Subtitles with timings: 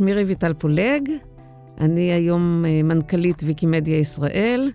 [0.00, 1.10] שמי רויטל פולג,
[1.80, 4.70] אני היום אה, מנכ"לית ויקימדיה ישראל,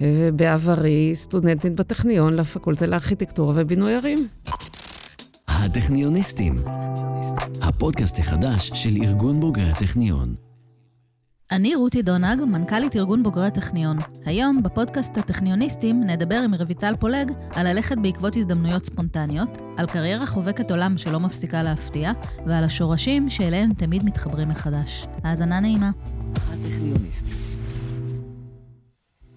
[0.00, 4.18] ובעברי סטודנטית בטכניון לפקולטה לארכיטקטורה ובינוי ערים.
[5.48, 6.62] הטכניוניסטים,
[7.62, 10.47] הפודקאסט החדש של ארגון בוגרי הטכניון.
[11.50, 13.98] אני רותי דונג, מנכ"לית ארגון בוגרי הטכניון.
[14.24, 20.70] היום, בפודקאסט הטכניוניסטים, נדבר עם רויטל פולג על ללכת בעקבות הזדמנויות ספונטניות, על קריירה חובקת
[20.70, 22.12] עולם שלא מפסיקה להפתיע,
[22.46, 25.06] ועל השורשים שאליהם תמיד מתחברים מחדש.
[25.24, 25.90] האזנה נעימה.
[26.52, 27.38] הטכניוניסטים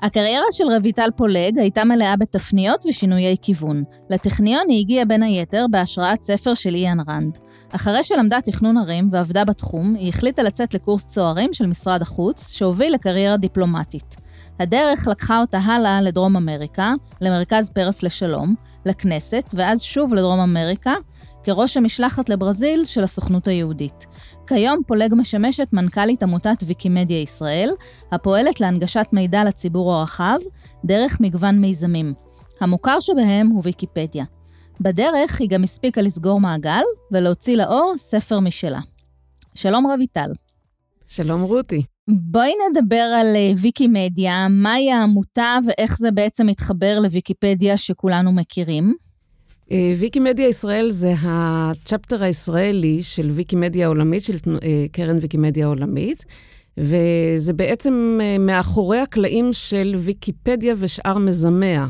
[0.02, 3.84] הקריירה של רויטל פולג הייתה מלאה בתפניות ושינויי כיוון.
[4.09, 7.38] לטכניון היא הגיעה בין היתר בהשראת ספר של איין רנד.
[7.71, 12.94] אחרי שלמדה תכנון ערים ועבדה בתחום, היא החליטה לצאת לקורס צוערים של משרד החוץ, שהוביל
[12.94, 14.16] לקריירה דיפלומטית.
[14.59, 20.94] הדרך לקחה אותה הלאה לדרום אמריקה, למרכז פרס לשלום, לכנסת, ואז שוב לדרום אמריקה,
[21.44, 24.05] כראש המשלחת לברזיל של הסוכנות היהודית.
[24.47, 27.69] כיום פולג משמשת מנכ"לית עמותת ויקימדיה ישראל,
[28.11, 30.38] הפועלת להנגשת מידע לציבור הרחב,
[30.85, 32.13] דרך מגוון מיזמים.
[32.61, 34.25] המוכר שבהם הוא ויקיפדיה.
[34.84, 38.80] בדרך היא גם הספיקה לסגור מעגל ולהוציא לאור ספר משלה.
[39.56, 40.32] שלום רויטל.
[41.08, 41.84] שלום רותי.
[42.08, 48.94] בואי נדבר על אה, ויקימדיה, מהי העמותה ואיך זה בעצם מתחבר לוויקיפדיה שכולנו מכירים.
[49.72, 56.26] אה, ויקימדיה ישראל זה הצ'פטר הישראלי של ויקימדיה העולמית, של אה, קרן ויקימדיה העולמית,
[56.78, 61.88] וזה בעצם מאחורי הקלעים של ויקיפדיה ושאר מזמיה.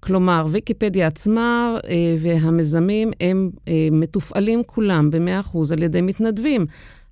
[0.00, 6.66] כלומר, ויקיפדיה עצמה אה, והמיזמים הם אה, מתופעלים כולם ב-100% על ידי מתנדבים.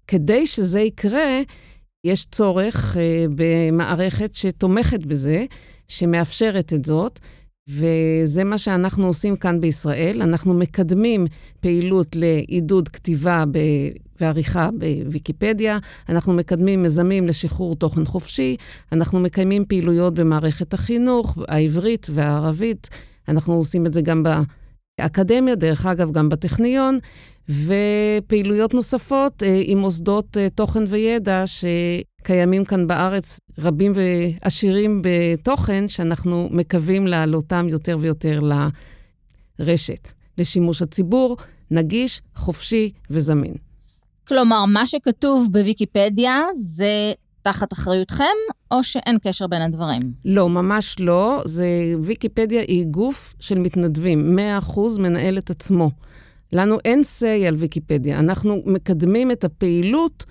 [0.07, 1.41] כדי שזה יקרה,
[2.05, 5.45] יש צורך אה, במערכת שתומכת בזה,
[5.89, 7.19] שמאפשרת את זאת,
[7.69, 10.23] וזה מה שאנחנו עושים כאן בישראל.
[10.23, 11.27] אנחנו מקדמים
[11.61, 13.45] פעילות לעידוד כתיבה.
[14.21, 15.79] ועריכה בוויקיפדיה,
[16.09, 18.57] אנחנו מקדמים מיזמים לשחרור תוכן חופשי,
[18.93, 22.89] אנחנו מקיימים פעילויות במערכת החינוך, העברית והערבית,
[23.29, 24.23] אנחנו עושים את זה גם
[24.99, 26.99] באקדמיה, דרך אגב, גם בטכניון,
[27.49, 36.49] ופעילויות נוספות אה, עם מוסדות אה, תוכן וידע שקיימים כאן בארץ, רבים ועשירים בתוכן, שאנחנו
[36.53, 38.41] מקווים להעלותם יותר ויותר
[39.59, 41.37] לרשת, לשימוש הציבור,
[41.71, 43.66] נגיש, חופשי וזמין.
[44.29, 48.25] כלומר, מה שכתוב בוויקיפדיה זה תחת אחריותכם,
[48.71, 50.03] או שאין קשר בין הדברים?
[50.25, 51.43] לא, ממש לא.
[51.45, 51.67] זה,
[52.03, 55.91] ויקיפדיה היא גוף של מתנדבים, 100% מנהל את עצמו.
[56.53, 60.25] לנו אין say על ויקיפדיה, אנחנו מקדמים את הפעילות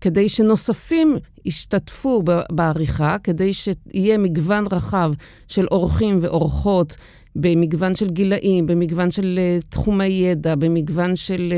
[0.00, 2.22] כדי שנוספים ישתתפו
[2.52, 5.12] בעריכה, כדי שיהיה מגוון רחב
[5.48, 6.96] של אורחים ואורחות
[7.36, 11.52] במגוון של גילאים, במגוון של uh, תחומי ידע, במגוון של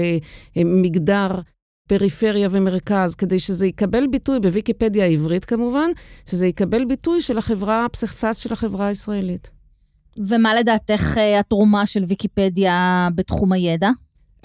[0.55, 1.41] uh, מגדר.
[1.89, 5.91] פריפריה ומרכז, כדי שזה יקבל ביטוי בוויקיפדיה העברית כמובן,
[6.27, 9.51] שזה יקבל ביטוי של החברה, הפסיכפס של החברה הישראלית.
[10.17, 13.91] ומה לדעתך אה, התרומה של ויקיפדיה בתחום הידע?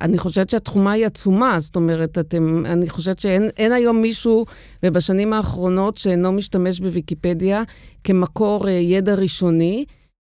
[0.01, 4.45] אני חושבת שהתחומה היא עצומה, זאת אומרת, אתם, אני חושבת שאין היום מישהו,
[4.83, 7.63] ובשנים האחרונות, שאינו משתמש בוויקיפדיה
[8.03, 9.85] כמקור אה, ידע ראשוני.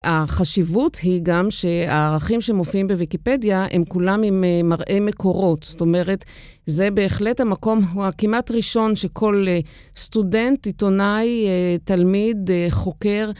[0.05, 5.63] החשיבות היא גם שהערכים שמופיעים בוויקיפדיה הם כולם עם אה, מראי מקורות.
[5.63, 6.25] זאת אומרת,
[6.65, 9.59] זה בהחלט המקום הכמעט ראשון שכל אה,
[9.97, 13.31] סטודנט, עיתונאי, אה, תלמיד, חוקר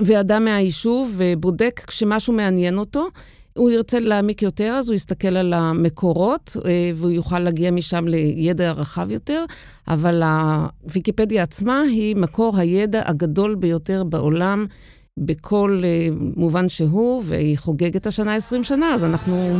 [0.00, 3.08] ואדם מהיישוב בודק כשמשהו מעניין אותו.
[3.56, 6.56] הוא ירצה להעמיק יותר, אז הוא יסתכל על המקורות,
[6.94, 9.44] והוא יוכל להגיע משם לידע רחב יותר,
[9.88, 14.66] אבל הוויקיפדיה עצמה היא מקור הידע הגדול ביותר בעולם.
[15.20, 19.58] בכל uh, מובן שהוא, והיא חוגגת השנה 20 שנה, אז אנחנו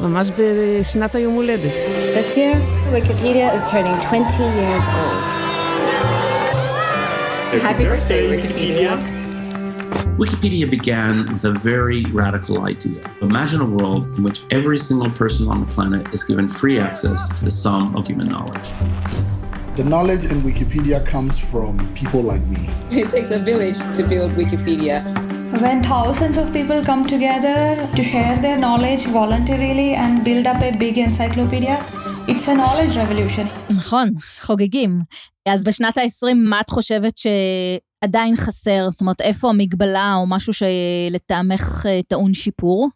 [0.00, 1.72] ממש בשנת היום הולדת.
[2.14, 2.56] This year,
[2.92, 5.40] Wikipedia is turning 20 years old.
[7.62, 9.20] Happy birthday, Wikipedia!
[10.16, 13.02] Wikipedia began with a very radical idea.
[13.22, 17.20] Imagine a world in which every single person on the planet is given free access
[17.36, 18.68] to the sum of human knowledge.
[19.80, 22.62] The knowledge in Wikipedia comes from people like me.
[23.00, 24.96] It takes a village to build Wikipedia.
[25.62, 27.58] When thousands of people come together
[27.96, 31.76] to share their knowledge voluntarily and build up a big encyclopedia,
[32.28, 33.46] it's a knowledge revolution.
[33.70, 34.08] נכון,
[34.40, 35.00] חוגגים.
[35.46, 38.88] אז בשנת ה-20, מה את חושבת שעדיין חסר?
[38.90, 42.88] זאת אומרת, איפה המגבלה או משהו שלטעמך אה, טעון שיפור?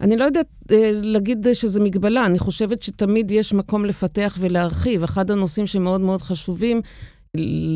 [0.00, 5.02] אני לא יודעת אה, להגיד שזה מגבלה, אני חושבת שתמיד יש מקום לפתח ולהרחיב.
[5.02, 6.80] אחד הנושאים שמאוד מאוד חשובים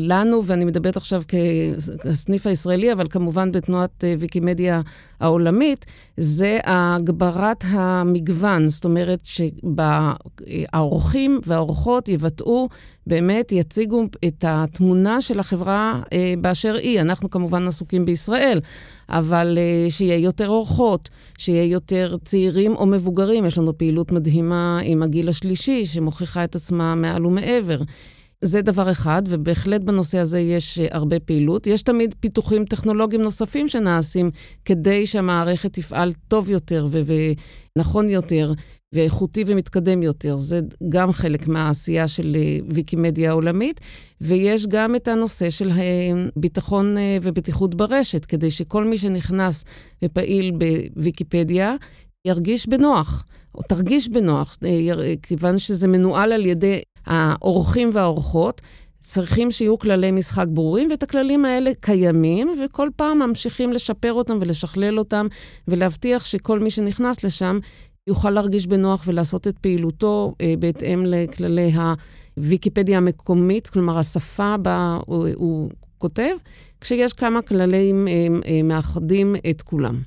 [0.07, 4.81] לנו, ואני מדברת עכשיו כסניף הישראלי, אבל כמובן בתנועת אה, ויקימדיה
[5.19, 5.85] העולמית,
[6.17, 8.67] זה הגברת המגוון.
[8.67, 9.19] זאת אומרת
[10.73, 12.67] שהאורחים והאורחות יבטאו,
[13.07, 17.01] באמת יציגו את התמונה של החברה אה, באשר היא.
[17.01, 18.59] אנחנו כמובן עסוקים בישראל,
[19.09, 23.45] אבל אה, שיהיה יותר אורחות, שיהיה יותר צעירים או מבוגרים.
[23.45, 27.81] יש לנו פעילות מדהימה עם הגיל השלישי, שמוכיחה את עצמה מעל ומעבר.
[28.43, 31.67] זה דבר אחד, ובהחלט בנושא הזה יש אה, הרבה פעילות.
[31.67, 34.31] יש תמיד פיתוחים טכנולוגיים נוספים שנעשים
[34.65, 38.53] כדי שהמערכת תפעל טוב יותר ונכון יותר
[38.95, 40.37] ואיכותי ומתקדם יותר.
[40.37, 40.59] זה
[40.89, 43.79] גם חלק מהעשייה של אה, ויקימדיה העולמית.
[44.21, 45.77] ויש גם את הנושא של אה,
[46.35, 49.65] ביטחון ובטיחות ברשת, כדי שכל מי שנכנס
[50.03, 50.51] ופעיל
[50.95, 51.75] בוויקיפדיה
[52.27, 53.25] ירגיש בנוח.
[53.55, 54.57] או תרגיש בנוח,
[55.21, 58.61] כיוון שזה מנוהל על ידי האורחים והאורחות,
[58.99, 64.99] צריכים שיהיו כללי משחק ברורים, ואת הכללים האלה קיימים, וכל פעם ממשיכים לשפר אותם ולשכלל
[64.99, 65.27] אותם,
[65.67, 67.59] ולהבטיח שכל מי שנכנס לשם
[68.07, 71.71] יוכל להרגיש בנוח ולעשות את פעילותו אה, בהתאם לכללי
[72.37, 76.35] הוויקיפדיה המקומית, כלומר, השפה בה הוא, הוא כותב,
[76.81, 78.13] כשיש כמה כללים אה,
[78.45, 80.01] אה, מאחדים את כולם.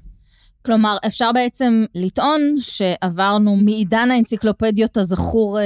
[0.67, 5.65] כלומר, אפשר בעצם לטעון שעברנו מעידן האנציקלופדיות הזכור אה,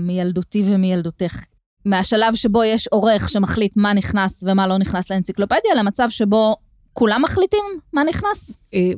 [0.00, 1.44] מילדותי ומילדותך,
[1.84, 6.56] מהשלב שבו יש עורך שמחליט מה נכנס ומה לא נכנס לאנציקלופדיה, למצב שבו
[6.92, 8.56] כולם מחליטים מה נכנס?
[8.74, 8.90] אה,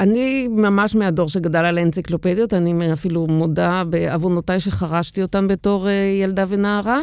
[0.00, 6.44] אני ממש מהדור שגדל על האנציקלופדיות, אני אפילו מודה בעוונותיי שחרשתי אותן בתור אה, ילדה
[6.48, 7.00] ונערה.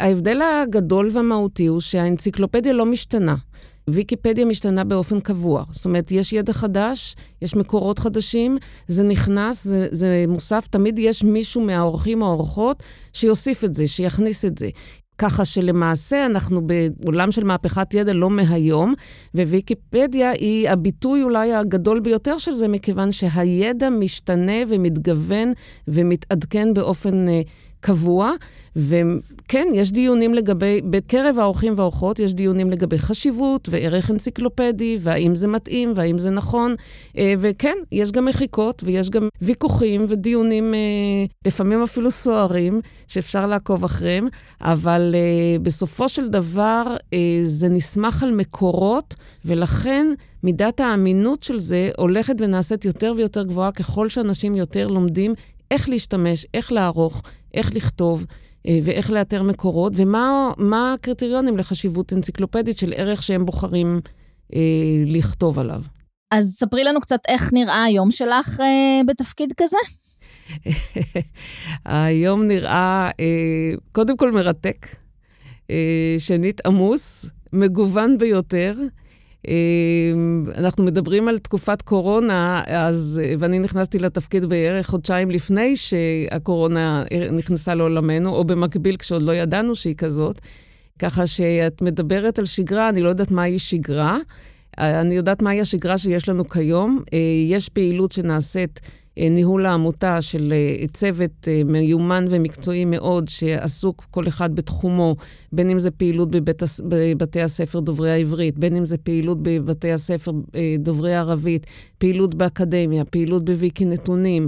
[0.00, 3.34] ההבדל הגדול והמהותי הוא שהאנציקלופדיה לא משתנה.
[3.90, 5.64] ויקיפדיה משתנה באופן קבוע.
[5.70, 8.56] זאת אומרת, יש ידע חדש, יש מקורות חדשים,
[8.88, 12.82] זה נכנס, זה, זה מוסף, תמיד יש מישהו מהאורחים או האורחות
[13.12, 14.68] שיוסיף את זה, שיכניס את זה.
[15.18, 16.60] ככה שלמעשה אנחנו
[17.02, 18.94] בעולם של מהפכת ידע לא מהיום,
[19.34, 25.52] וויקיפדיה היא הביטוי אולי הגדול ביותר של זה, מכיוון שהידע משתנה ומתגוון
[25.88, 27.30] ומתעדכן באופן uh,
[27.84, 28.32] קבוע,
[28.76, 35.46] וכן, יש דיונים לגבי, בקרב האורחים והאורחות יש דיונים לגבי חשיבות וערך אנציקלופדי, והאם זה
[35.46, 36.74] מתאים והאם זה נכון,
[37.18, 40.78] אה, וכן, יש גם מחיקות ויש גם ויכוחים ודיונים, אה,
[41.46, 44.26] לפעמים אפילו סוערים, שאפשר לעקוב אחריהם,
[44.60, 46.96] אבל אה, בסופו של דבר
[47.44, 49.14] זה נסמך על מקורות,
[49.44, 50.06] ולכן
[50.42, 55.34] מידת האמינות של זה הולכת ונעשית יותר ויותר גבוהה ככל שאנשים יותר לומדים
[55.70, 57.22] איך להשתמש, איך לערוך,
[57.54, 58.26] איך לכתוב
[58.68, 64.00] אה, ואיך לאתר מקורות, ומה הקריטריונים לחשיבות אנציקלופדית של ערך שהם בוחרים
[64.54, 64.60] אה,
[65.06, 65.82] לכתוב עליו.
[66.30, 69.76] אז ספרי לנו קצת איך נראה היום שלך אה, בתפקיד כזה.
[71.84, 74.86] היום נראה אה, קודם כל מרתק,
[75.70, 78.72] אה, שנית עמוס, מגוון ביותר.
[79.48, 87.74] אמ, אנחנו מדברים על תקופת קורונה, אז, ואני נכנסתי לתפקיד בערך חודשיים לפני שהקורונה נכנסה
[87.74, 90.40] לעולמנו, או במקביל כשעוד לא ידענו שהיא כזאת.
[90.98, 94.18] ככה שאת מדברת על שגרה, אני לא יודעת מהי שגרה.
[94.78, 97.02] אני יודעת מהי השגרה שיש לנו כיום.
[97.12, 97.18] אה,
[97.48, 98.80] יש פעילות שנעשית
[99.16, 105.16] ניהול העמותה של אה, צוות אה, מיומן ומקצועי מאוד, שעסוק כל אחד בתחומו,
[105.52, 110.32] בין אם זה פעילות בבית, בבתי הספר דוברי העברית, בין אם זה פעילות בבתי הספר
[110.78, 111.66] דוברי הערבית,
[111.98, 114.46] פעילות באקדמיה, פעילות בוויקי נתונים.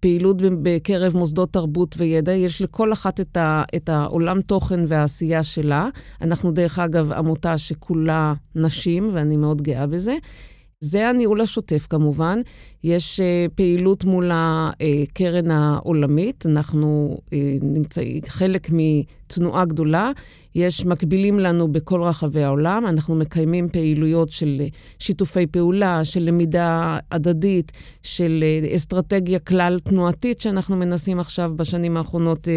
[0.00, 5.88] פעילות בקרב מוסדות תרבות וידע, יש לכל אחת את, ה, את העולם תוכן והעשייה שלה.
[6.20, 10.14] אנחנו, דרך אגב, עמותה שכולה נשים, ואני מאוד גאה בזה.
[10.80, 12.40] זה הניהול השוטף כמובן.
[12.84, 17.32] יש uh, פעילות מול הקרן העולמית, אנחנו uh,
[17.62, 20.10] נמצאים חלק מתנועה גדולה.
[20.54, 24.62] יש מקבילים לנו בכל רחבי העולם, אנחנו מקיימים פעילויות של
[24.98, 28.44] שיתופי פעולה, של למידה הדדית, של
[28.74, 32.48] אסטרטגיה כלל תנועתית שאנחנו מנסים עכשיו בשנים האחרונות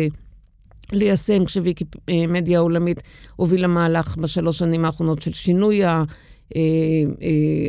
[0.94, 3.02] ליישם, כשוויקימדיה העולמית
[3.36, 5.86] הובילה מהלך בשלוש שנים האחרונות של שינוי.
[5.86, 6.04] אה, אה,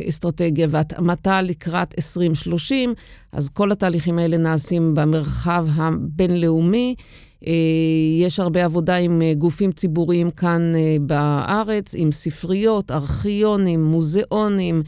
[0.09, 2.93] אסטרטגיה והתאמתה לקראת 2030,
[3.31, 6.95] אז כל התהליכים האלה נעשים במרחב הבינלאומי.
[7.47, 7.53] אה,
[8.19, 14.83] יש הרבה עבודה עם גופים ציבוריים כאן בארץ, עם ספריות, ארכיונים, מוזיאונים,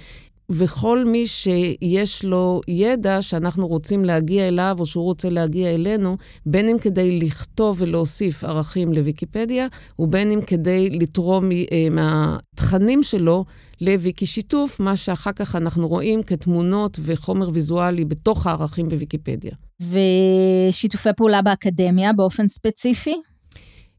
[0.49, 6.69] וכל מי שיש לו ידע שאנחנו רוצים להגיע אליו, או שהוא רוצה להגיע אלינו, בין
[6.69, 9.67] אם כדי לכתוב ולהוסיף ערכים לוויקיפדיה,
[9.99, 11.49] ובין אם כדי לתרום
[11.91, 13.45] מהתכנים שלו
[13.81, 19.51] לוויקי שיתוף, מה שאחר כך אנחנו רואים כתמונות וחומר ויזואלי בתוך הערכים בוויקיפדיה.
[19.81, 23.15] ושיתופי פעולה באקדמיה באופן ספציפי?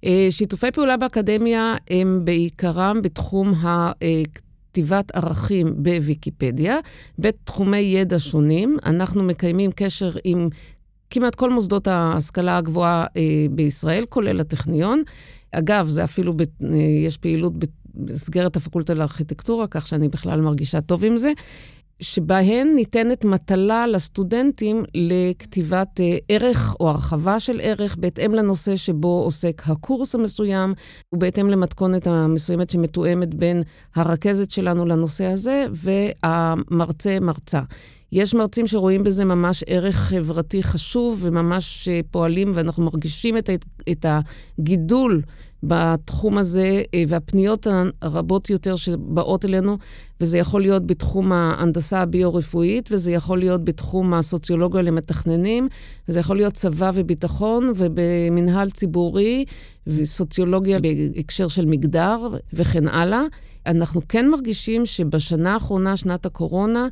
[0.04, 3.52] אה, שיתופי פעולה באקדמיה הם בעיקרם בתחום
[4.76, 6.78] כתיבת ערכים בוויקיפדיה,
[7.18, 8.76] בתחומי ידע שונים.
[8.86, 10.48] אנחנו מקיימים קשר עם
[11.10, 15.02] כמעט כל מוסדות ההשכלה הגבוהה אה, בישראל, כולל הטכניון.
[15.52, 17.52] אגב, זה אפילו, ב, אה, יש פעילות
[17.94, 21.32] במסגרת הפקולטה לארכיטקטורה, כך שאני בכלל מרגישה טוב עם זה.
[22.00, 29.62] שבהן ניתנת מטלה לסטודנטים לכתיבת אה, ערך או הרחבה של ערך בהתאם לנושא שבו עוסק
[29.66, 30.74] הקורס המסוים,
[31.14, 33.62] ובהתאם למתכונת המסוימת שמתואמת בין
[33.94, 37.60] הרכזת שלנו לנושא הזה והמרצה-מרצה.
[38.12, 43.50] יש מרצים שרואים בזה ממש ערך חברתי חשוב וממש אה, פועלים, ואנחנו מרגישים את,
[43.90, 45.22] את הגידול
[45.66, 47.66] בתחום הזה אה, והפניות
[48.02, 49.78] הרבות יותר שבאות אלינו,
[50.20, 55.68] וזה יכול להיות בתחום ההנדסה הביו-רפואית, וזה יכול להיות בתחום הסוציולוגיה למתכננים,
[56.08, 59.44] וזה יכול להיות צבא וביטחון, ובמנהל ציבורי,
[59.86, 63.22] וסוציולוגיה בהקשר של מגדר, וכן הלאה.
[63.66, 66.88] אנחנו כן מרגישים שבשנה האחרונה, שנת הקורונה,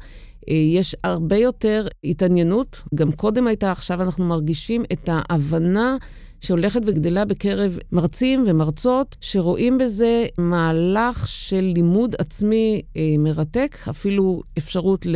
[0.48, 5.96] אה, יש הרבה יותר התעניינות, גם קודם הייתה, עכשיו אנחנו מרגישים את ההבנה
[6.44, 15.06] שהולכת וגדלה בקרב מרצים ומרצות, שרואים בזה מהלך של לימוד עצמי אה, מרתק, אפילו אפשרות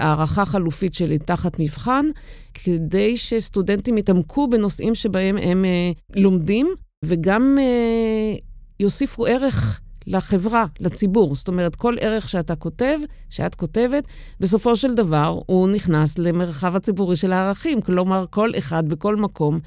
[0.00, 2.06] להערכה חלופית שלי תחת מבחן,
[2.54, 6.74] כדי שסטודנטים יתעמקו בנושאים שבהם הם אה, לומדים,
[7.04, 8.36] וגם אה,
[8.80, 11.34] יוסיפו ערך לחברה, לציבור.
[11.36, 12.98] זאת אומרת, כל ערך שאתה כותב,
[13.30, 14.04] שאת כותבת,
[14.40, 17.80] בסופו של דבר הוא נכנס למרחב הציבורי של הערכים.
[17.80, 19.60] כלומר, כל אחד בכל מקום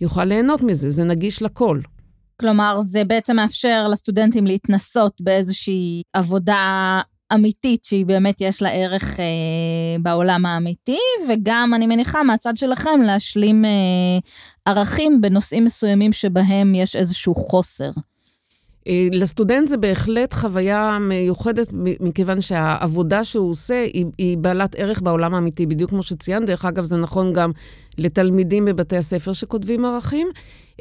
[0.00, 1.80] יוכל ליהנות מזה, זה נגיש לכל.
[2.40, 7.00] כלומר, זה בעצם מאפשר לסטודנטים להתנסות באיזושהי עבודה
[7.34, 9.24] אמיתית, שהיא באמת יש לה ערך אה,
[10.02, 10.98] בעולם האמיתי,
[11.28, 13.70] וגם, אני מניחה, מהצד שלכם, להשלים אה,
[14.64, 17.90] ערכים בנושאים מסוימים שבהם יש איזשהו חוסר.
[18.88, 21.68] אה, לסטודנט זה בהחלט חוויה מיוחדת,
[22.00, 26.46] מכיוון שהעבודה שהוא עושה היא, היא בעלת ערך בעולם האמיתי, בדיוק כמו שציינת.
[26.46, 27.50] דרך אגב, זה נכון גם
[27.98, 30.28] לתלמידים בבתי הספר שכותבים ערכים.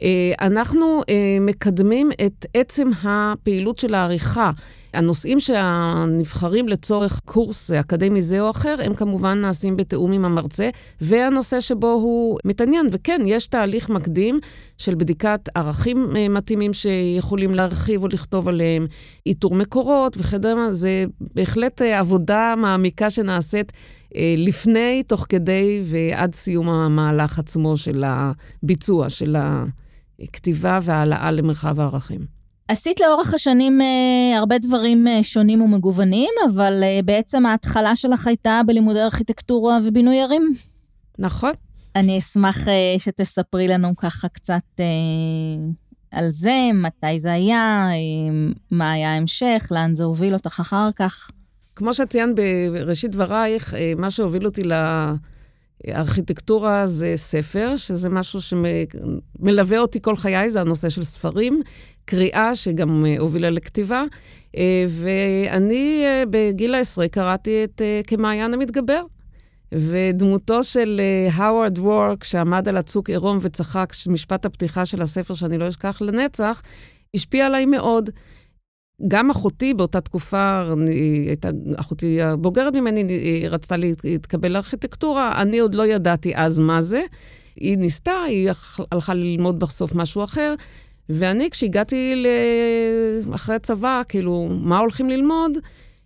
[0.03, 4.51] אה, אנחנו אה, מקדמים את עצם הפעילות של העריכה.
[4.93, 10.69] הנושאים שנבחרים לצורך קורס אקדמי זה או אחר, הם כמובן נעשים בתיאום עם המרצה,
[11.01, 12.87] והנושא שבו הוא מתעניין.
[12.91, 14.39] וכן, יש תהליך מקדים
[14.77, 18.87] של בדיקת ערכים אה, מתאימים שיכולים להרחיב או לכתוב עליהם,
[19.25, 20.73] איתור מקורות וכדומה.
[20.73, 21.05] זה
[21.35, 23.71] בהחלט עבודה מעמיקה שנעשית
[24.37, 29.65] לפני, תוך כדי ועד סיום המהלך עצמו של הביצוע, של ה...
[30.33, 32.25] כתיבה והעלאה למרחב הערכים.
[32.67, 38.61] עשית לאורך השנים אה, הרבה דברים אה, שונים ומגוונים, אבל אה, בעצם ההתחלה שלך הייתה
[38.67, 40.51] בלימודי ארכיטקטורה ובינוי ערים.
[41.19, 41.51] נכון.
[41.95, 44.85] אני אשמח אה, שתספרי לנו ככה קצת אה,
[46.11, 51.31] על זה, מתי זה היה, אה, מה היה ההמשך, לאן זה הוביל אותך אחר כך.
[51.75, 52.35] כמו שציינת
[52.71, 54.67] בראשית דברייך, אה, מה שהוביל אותי ל...
[54.67, 55.13] לה...
[55.89, 61.61] ארכיטקטורה זה ספר, שזה משהו שמלווה אותי כל חיי, זה הנושא של ספרים,
[62.05, 64.03] קריאה שגם אה, הובילה לכתיבה.
[64.57, 69.01] אה, ואני בגיל העשרה קראתי את כמעיין המתגבר.
[69.71, 71.01] ודמותו של
[71.31, 76.61] האוורד וורק, שעמד על הצוק עירום וצחק, משפט הפתיחה של הספר שאני לא אשכח לנצח,
[77.15, 78.09] השפיע עליי מאוד.
[79.07, 80.63] גם אחותי באותה תקופה,
[81.27, 87.01] הייתה אחותי הבוגרת ממני, היא רצתה להתקבל לארכיטקטורה, אני עוד לא ידעתי אז מה זה.
[87.55, 88.49] היא ניסתה, היא
[88.91, 90.53] הלכה ללמוד בסוף משהו אחר,
[91.09, 92.25] ואני, כשהגעתי.
[93.35, 95.51] אחרי הצבא, כאילו, מה הולכים ללמוד?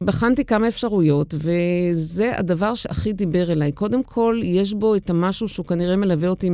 [0.02, 3.72] בחנתי כמה אפשרויות, וזה הדבר שהכי דיבר אליי.
[3.72, 6.50] קודם כל, יש בו את המשהו שהוא כנראה מלווה אותי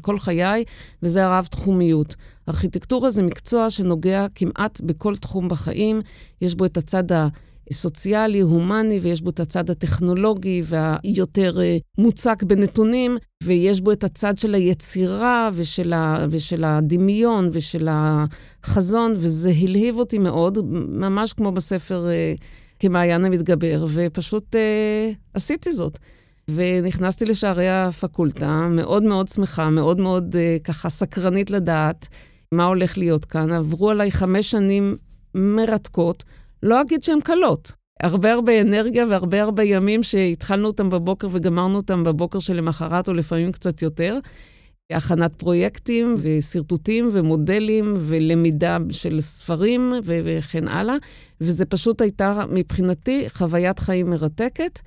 [0.00, 0.64] כל חיי,
[1.02, 2.16] וזה הרב-תחומיות.
[2.50, 6.00] ארכיטקטורה זה מקצוע שנוגע כמעט בכל תחום בחיים.
[6.40, 7.04] יש בו את הצד
[7.70, 14.38] הסוציאלי, הומני, ויש בו את הצד הטכנולוגי והיותר uh, מוצק בנתונים, ויש בו את הצד
[14.38, 22.06] של היצירה ושל, ה, ושל הדמיון ושל החזון, וזה הלהיב אותי מאוד, ממש כמו בספר
[22.06, 22.42] uh,
[22.78, 24.58] כמעיין המתגבר, ופשוט uh,
[25.34, 25.98] עשיתי זאת.
[26.54, 32.08] ונכנסתי לשערי הפקולטה, מאוד מאוד שמחה, מאוד מאוד uh, ככה סקרנית לדעת
[32.54, 33.52] מה הולך להיות כאן.
[33.52, 34.96] עברו עליי חמש שנים
[35.34, 36.24] מרתקות,
[36.62, 37.72] לא אגיד שהן קלות.
[38.02, 43.52] הרבה הרבה אנרגיה והרבה הרבה ימים שהתחלנו אותם בבוקר וגמרנו אותם בבוקר שלמחרת, או לפעמים
[43.52, 44.18] קצת יותר.
[44.92, 50.94] הכנת פרויקטים ושרטוטים ומודלים ולמידה של ספרים ו- וכן הלאה,
[51.40, 54.80] וזה פשוט הייתה מבחינתי חוויית חיים מרתקת.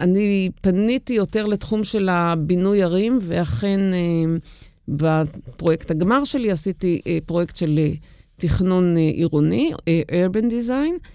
[0.00, 3.80] אני פניתי יותר לתחום של הבינוי ערים, ואכן...
[3.94, 4.38] אה,
[4.90, 7.92] בפרויקט הגמר שלי עשיתי אה, פרויקט של אה,
[8.36, 9.72] תכנון אה, עירוני,
[10.10, 11.08] urban design,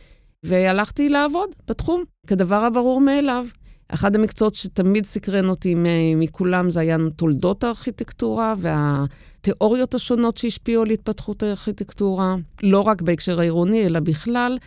[0.44, 3.46] והלכתי לעבוד בתחום, כדבר הברור מאליו.
[3.90, 5.76] אחד המקצועות שתמיד סקרן אותי
[6.16, 13.86] מכולם זה היה תולדות הארכיטקטורה והתיאוריות השונות שהשפיעו על התפתחות הארכיטקטורה, לא רק בהקשר העירוני,
[13.86, 14.58] אלא בכלל.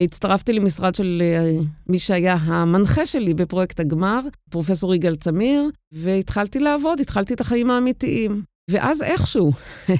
[0.00, 1.22] הצטרפתי למשרד של
[1.88, 8.42] מי שהיה המנחה שלי בפרויקט הגמר, פרופסור יגאל צמיר, והתחלתי לעבוד, התחלתי את החיים האמיתיים.
[8.70, 9.52] ואז איכשהו,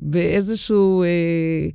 [0.00, 1.68] באיזשהו אה,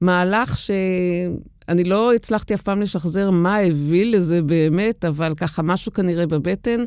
[0.00, 6.26] מהלך שאני לא הצלחתי אף פעם לשחזר מה הביא לזה באמת, אבל ככה משהו כנראה
[6.26, 6.84] בבטן,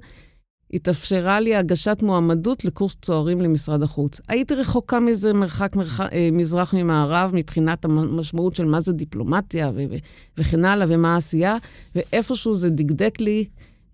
[0.74, 4.22] התאפשרה לי הגשת מועמדות לקורס צוערים למשרד החוץ.
[4.28, 6.02] הייתי רחוקה מזה מרחק מרח...
[6.02, 9.82] אה, מזרח ממערב מבחינת המשמעות של מה זה דיפלומטיה ו...
[10.38, 11.58] וכן הלאה ומה העשייה,
[11.96, 13.46] ואיפשהו זה דקדק לי,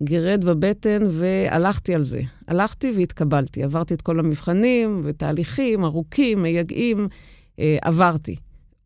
[0.02, 2.20] גירד בבטן, והלכתי על זה.
[2.48, 3.62] הלכתי והתקבלתי.
[3.62, 7.08] עברתי את כל המבחנים ותהליכים ארוכים, מייגעים,
[7.58, 8.36] אה, עברתי.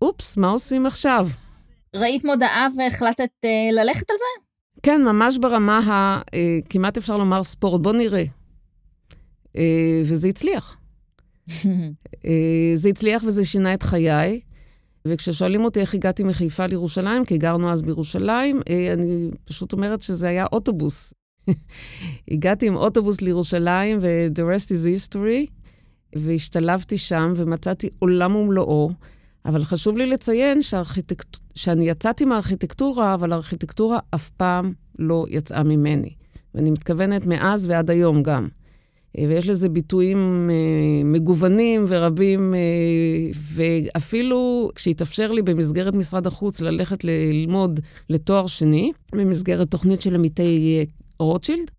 [0.03, 1.29] אופס, מה עושים עכשיו?
[1.97, 4.49] ראית מודעה והחלטת אה, ללכת על זה?
[4.83, 6.21] כן, ממש ברמה ה...
[6.35, 7.81] אה, כמעט אפשר לומר ספורט.
[7.81, 8.25] בוא נראה.
[9.57, 10.77] אה, וזה הצליח.
[12.25, 14.41] אה, זה הצליח וזה שינה את חיי.
[15.05, 18.61] וכששואלים אותי איך הגעתי מחיפה לירושלים, כי גרנו אז בירושלים,
[18.95, 21.15] אני פשוט אומרת שזה היה אוטובוס.
[22.31, 25.51] הגעתי עם אוטובוס לירושלים, ו-the rest is history,
[26.17, 28.91] והשתלבתי שם ומצאתי עולם ומלואו.
[29.45, 31.37] אבל חשוב לי לציין שהארכיטקט...
[31.55, 36.11] שאני יצאתי מהארכיטקטורה, אבל הארכיטקטורה אף פעם לא יצאה ממני.
[36.55, 38.49] ואני מתכוונת מאז ועד היום גם.
[39.19, 42.59] אה, ויש לזה ביטויים אה, מגוונים ורבים, אה,
[43.53, 50.85] ואפילו כשהתאפשר לי במסגרת משרד החוץ ללכת ללמוד לתואר שני, במסגרת תוכנית של עמיתי
[51.19, 51.71] רוטשילד,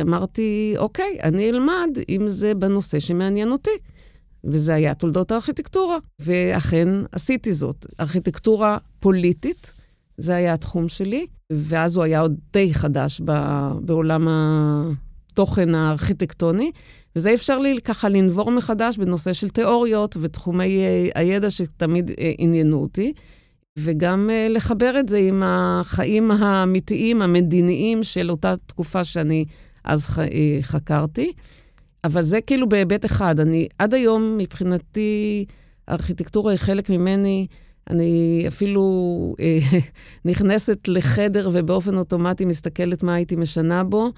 [0.00, 3.70] אמרתי, אוקיי, אני אלמד אם זה בנושא שמעניין אותי.
[4.44, 5.98] וזה היה תולדות הארכיטקטורה.
[6.18, 7.86] ואכן עשיתי זאת.
[8.00, 9.72] ארכיטקטורה פוליטית,
[10.18, 13.20] זה היה התחום שלי, ואז הוא היה עוד די חדש
[13.80, 14.28] בעולם
[15.36, 16.70] התוכן הארכיטקטוני,
[17.16, 22.76] וזה אפשר לי ככה לנבור מחדש בנושא של תיאוריות ותחומי אה, הידע שתמיד אה, עניינו
[22.76, 23.12] אותי.
[23.78, 29.44] וגם uh, לחבר את זה עם החיים האמיתיים, המדיניים של אותה תקופה שאני
[29.84, 30.06] אז
[30.60, 31.32] חקרתי.
[32.04, 33.40] אבל זה כאילו בהיבט אחד.
[33.40, 35.44] אני, עד היום, מבחינתי,
[35.88, 37.46] הארכיטקטורה היא חלק ממני.
[37.90, 38.82] אני אפילו
[39.40, 39.58] אה,
[40.30, 44.12] נכנסת לחדר ובאופן אוטומטי מסתכלת מה הייתי משנה בו.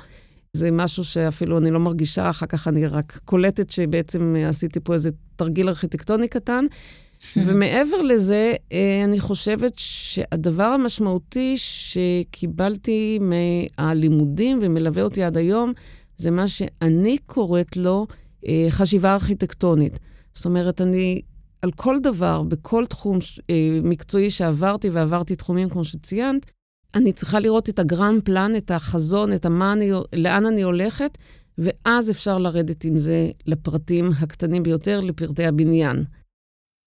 [0.52, 5.10] זה משהו שאפילו אני לא מרגישה, אחר כך אני רק קולטת שבעצם עשיתי פה איזה
[5.36, 6.64] תרגיל ארכיטקטוני קטן.
[7.46, 15.72] ומעבר לזה, אה, אני חושבת שהדבר המשמעותי שקיבלתי מהלימודים ומלווה אותי עד היום,
[16.16, 18.06] זה מה שאני קוראת לו
[18.46, 19.98] אה, חשיבה ארכיטקטונית.
[20.34, 21.20] זאת אומרת, אני
[21.62, 23.18] על כל דבר, בכל תחום
[23.50, 26.50] אה, מקצועי שעברתי, ועברתי תחומים כמו שציינת,
[26.94, 31.18] אני צריכה לראות את הגרנד פלן, את החזון, את המה אני, לאן אני הולכת,
[31.58, 36.04] ואז אפשר לרדת עם זה לפרטים הקטנים ביותר, לפרטי הבניין.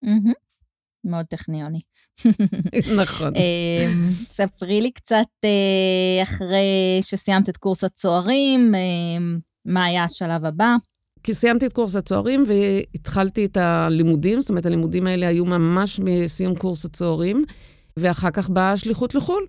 [0.05, 0.33] Mm-hmm.
[1.03, 1.79] מאוד טכניוני.
[3.01, 3.33] נכון.
[3.35, 10.75] אמ, ספרי לי קצת אה, אחרי שסיימת את קורס הצוערים, אמ, מה היה השלב הבא?
[11.23, 16.55] כי סיימתי את קורס הצוערים והתחלתי את הלימודים, זאת אומרת, הלימודים האלה היו ממש מסיום
[16.55, 17.45] קורס הצוערים,
[17.97, 19.45] ואחר כך באה השליחות לחו"ל.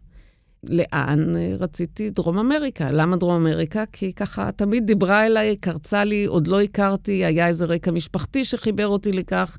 [0.69, 2.11] לאן רציתי?
[2.11, 2.91] דרום אמריקה.
[2.91, 3.85] למה דרום אמריקה?
[3.93, 8.89] כי ככה תמיד דיברה אליי, קרצה לי, עוד לא הכרתי, היה איזה רקע משפחתי שחיבר
[8.89, 9.59] אותי לכך.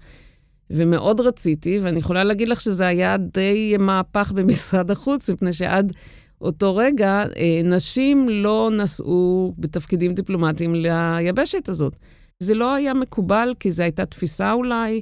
[0.70, 5.94] ומאוד רציתי, ואני יכולה להגיד לך שזה היה די מהפך במשרד החוץ, מפני שעד
[6.42, 11.98] אותו רגע אה, נשים לא נסעו בתפקידים דיפלומטיים ליבשת הזאת.
[12.40, 15.02] זה לא היה מקובל, כי זו הייתה תפיסה אולי,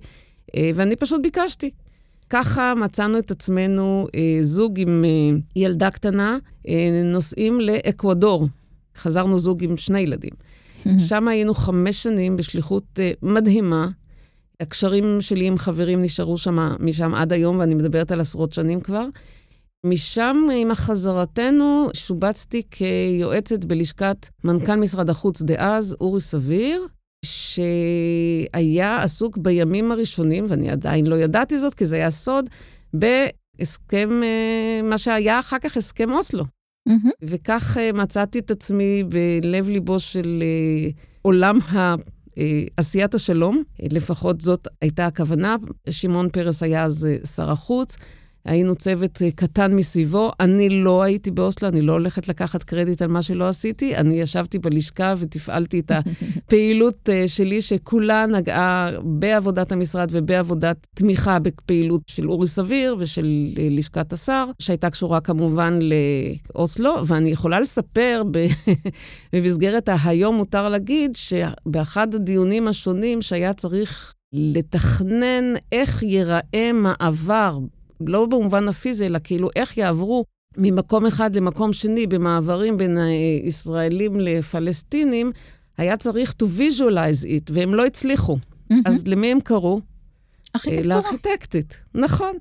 [0.55, 1.69] אה, ואני פשוט ביקשתי.
[2.31, 5.05] ככה מצאנו את עצמנו, אה, זוג עם
[5.55, 6.37] ילדה קטנה,
[7.03, 8.47] נוסעים לאקוודור.
[8.97, 10.33] חזרנו זוג עם שני ילדים.
[10.99, 13.87] שם היינו חמש שנים בשליחות מדהימה,
[14.59, 19.05] הקשרים שלי עם חברים נשארו שם, משם עד היום, ואני מדברת על עשרות שנים כבר.
[19.85, 26.87] משם, עם החזרתנו, שובצתי כיועצת בלשכת מנכ"ל משרד החוץ דאז, אורי סביר,
[27.25, 32.49] שהיה עסוק בימים הראשונים, ואני עדיין לא ידעתי זאת, כי זה היה סוד,
[32.93, 36.43] בהסכם, אה, מה שהיה אחר כך הסכם אוסלו.
[36.89, 37.09] Mm-hmm.
[37.23, 40.89] וכך אה, מצאתי את עצמי בלב-ליבו של אה,
[41.21, 41.95] עולם ה...
[42.77, 45.55] עשיית השלום, לפחות זאת הייתה הכוונה.
[45.89, 47.97] שמעון פרס היה אז שר החוץ,
[48.45, 50.31] היינו צוות אה, קטן מסביבו.
[50.39, 53.95] אני לא הייתי באוסלו, אני לא הולכת לקחת קרדיט על מה שלא עשיתי.
[53.95, 62.01] אני ישבתי בלשכה ותפעלתי את הפעילות אה, שלי, שכולה נגעה בעבודת המשרד ובעבודת תמיכה בפעילות
[62.07, 65.79] של אורי סביר ושל אה, לשכת השר, שהייתה קשורה כמובן
[66.55, 67.07] לאוסלו.
[67.07, 68.23] ואני יכולה לספר
[69.33, 77.59] במסגרת ה"היום מותר להגיד", שבאחד הדיונים השונים שהיה צריך לתכנן איך ייראה מעבר
[78.09, 80.25] לא במובן הפיזי, אלא כאילו איך יעברו
[80.57, 85.31] ממקום אחד למקום שני במעברים בין הישראלים לפלסטינים,
[85.77, 88.37] היה צריך to visualize it, והם לא הצליחו.
[88.37, 88.75] Mm-hmm.
[88.85, 89.81] אז למי הם קראו?
[90.55, 90.95] ארכיטקטורה.
[90.95, 92.37] לארכיטקטית, נכון.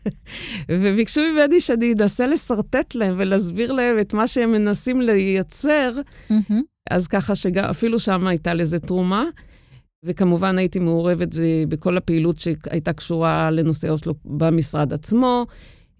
[0.70, 5.92] וביקשו ממני שאני אנסה לשרטט להם ולהסביר להם את מה שהם מנסים לייצר,
[6.30, 6.54] mm-hmm.
[6.90, 9.24] אז ככה שאפילו שם הייתה לזה תרומה.
[10.04, 11.28] וכמובן הייתי מעורבת
[11.68, 15.46] בכל הפעילות שהייתה קשורה לנושא אוסלו במשרד עצמו.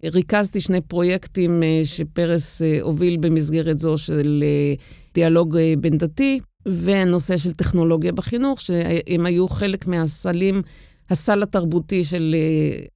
[0.05, 4.73] ריכזתי שני פרויקטים אה, שפרס אה, הוביל במסגרת זו של אה,
[5.13, 10.61] דיאלוג בין-דתי, והנושא של טכנולוגיה בחינוך, שהם היו חלק מהסלים,
[11.09, 12.35] הסל התרבותי של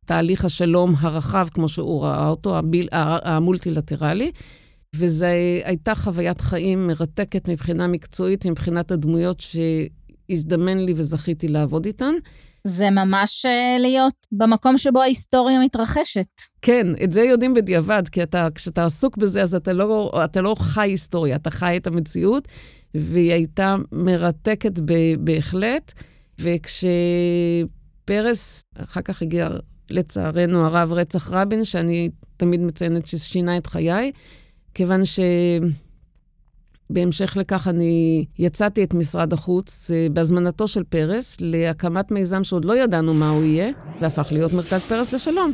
[0.06, 2.60] תהליך השלום הרחב, כמו שהוא ראה אותו,
[3.02, 4.32] המולטילטרלי.
[4.96, 5.26] וזו
[5.64, 9.58] הייתה חוויית חיים מרתקת מבחינה מקצועית, מבחינת הדמויות ש...
[10.30, 12.14] הזדמן לי וזכיתי לעבוד איתן.
[12.64, 16.28] זה ממש uh, להיות במקום שבו ההיסטוריה מתרחשת.
[16.62, 20.56] כן, את זה יודעים בדיעבד, כי אתה, כשאתה עסוק בזה, אז אתה לא, אתה לא
[20.60, 22.48] חי היסטוריה, אתה חי את המציאות,
[22.96, 25.94] והיא הייתה מרתקת ב, בהחלט.
[26.40, 27.66] וכשפרס,
[28.78, 29.50] אחר כך הגיע,
[29.90, 34.12] לצערנו הרב, רצח רבין, שאני תמיד מציינת ששינה את חיי,
[34.74, 35.20] כיוון ש...
[36.90, 42.78] בהמשך לכך אני יצאתי את משרד החוץ אה, בהזמנתו של פרס להקמת מיזם שעוד לא
[42.78, 43.70] ידענו מה הוא יהיה,
[44.02, 45.54] והפך להיות מרכז פרס לשלום.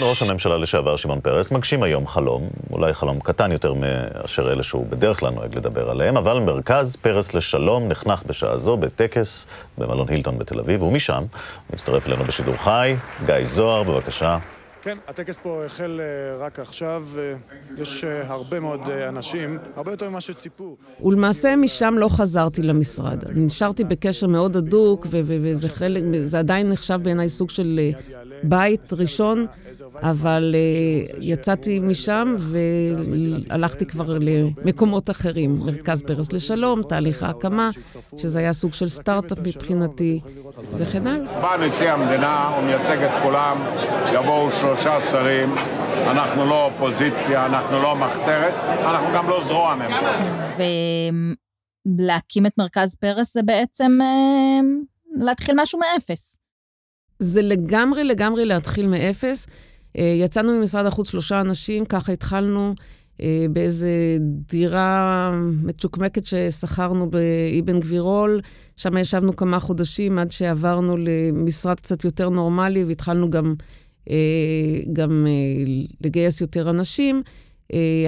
[0.00, 4.86] ראש הממשלה לשעבר שמעון פרס מגשים היום חלום, אולי חלום קטן יותר מאשר אלה שהוא
[4.86, 9.46] בדרך כלל נוהג לדבר עליהם, אבל מרכז פרס לשלום נחנך בשעה זו בטקס
[9.78, 11.24] במלון הילטון בתל אביב, ומשם
[11.72, 14.38] מצטרף אלינו בשידור חי, גיא זוהר, בבקשה.
[14.82, 17.34] כן, הטקס פה החל אה, רק עכשיו, אה,
[17.76, 20.76] יש אה, הרבה מאוד אנשים, הרבה יותר ממה שציפו.
[21.04, 23.24] ולמעשה משם לא חזרתי למשרד.
[23.34, 27.80] נשארתי בקשר מאוד הדוק, וזה עדיין נחשב בעיניי סוג של
[28.42, 29.46] בית ראשון.
[30.02, 35.58] אבל uh, יצאתי משם והלכתי כבר למקומות אחרים.
[35.58, 37.70] מרכז פרס לשלום, תהליך ההקמה,
[38.16, 40.20] שזה היה סוג של סטארט-אפ מבחינתי,
[40.72, 41.40] וכן הלאה.
[41.40, 43.58] בא נשיא המדינה, הוא מייצג את כולם,
[44.14, 45.54] יבואו שלושה שרים,
[46.06, 50.56] אנחנו לא אופוזיציה, אנחנו לא מחתרת, אנחנו גם לא זרוע ממשלה.
[51.86, 54.60] ולהקים את מרכז פרס זה בעצם אה,
[55.24, 56.36] להתחיל משהו מאפס.
[57.18, 59.46] זה לגמרי לגמרי להתחיל מאפס.
[59.98, 62.74] אה, יצאנו ממשרד החוץ שלושה אנשים, ככה התחלנו
[63.22, 65.32] אה, באיזה דירה
[65.62, 68.40] מצ'וקמקת ששכרנו באבן גבירול.
[68.76, 73.54] שם ישבנו כמה חודשים עד שעברנו למשרד קצת יותר נורמלי והתחלנו גם,
[74.10, 74.16] אה,
[74.92, 75.26] גם
[76.04, 77.22] לגייס יותר אנשים.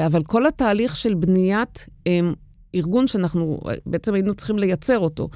[0.06, 1.86] אבל כל התהליך של בניית
[2.74, 5.28] ארגון שאנחנו בעצם היינו צריכים לייצר אותו.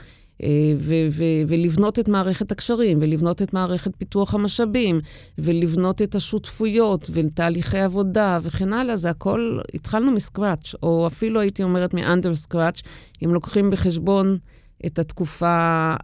[0.42, 5.00] אה, ו- ו- ולבנות את מערכת הקשרים, ולבנות את מערכת פיתוח המשאבים,
[5.38, 11.94] ולבנות את השותפויות, ותהליכי עבודה וכן הלאה, זה הכל, התחלנו מסקראץ', או אפילו הייתי אומרת
[11.94, 12.82] מאנדר סקראץ',
[13.24, 14.38] אם לוקחים בחשבון
[14.86, 15.94] את התקופה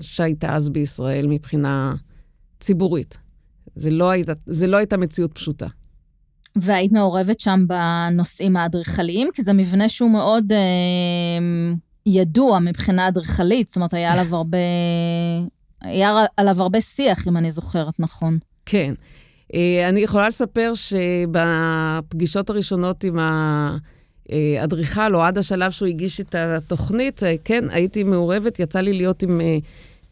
[0.00, 1.94] שהייתה אז בישראל מבחינה
[2.60, 3.18] ציבורית.
[3.76, 5.66] זה לא, הייתה, זה לא הייתה מציאות פשוטה.
[6.56, 9.28] והיית מעורבת שם בנושאים האדריכליים?
[9.34, 10.52] כי זה מבנה שהוא מאוד...
[10.52, 11.72] אה...
[12.06, 14.58] ידוע מבחינה אדריכלית, זאת אומרת, היה עליו הרבה,
[15.80, 18.38] היה עליו הרבה שיח, אם אני זוכרת נכון.
[18.66, 18.94] כן.
[19.54, 23.18] אה, אני יכולה לספר שבפגישות הראשונות עם
[24.28, 29.22] האדריכל, או עד השלב שהוא הגיש את התוכנית, אה, כן, הייתי מעורבת, יצא לי להיות
[29.22, 29.58] עם אה,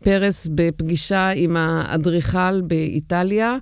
[0.04, 3.56] פרס בפגישה עם האדריכל באיטליה.